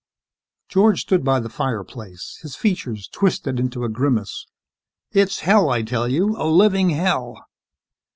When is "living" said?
6.49-6.89